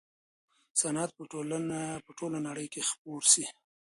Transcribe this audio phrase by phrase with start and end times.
[0.79, 1.23] صنعت به
[2.05, 3.45] په ټوله نړۍ کي خپور سي.